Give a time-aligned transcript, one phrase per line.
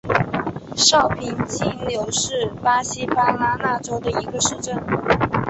[0.75, 4.75] 绍平济纽是巴西巴拉那州的一个市镇。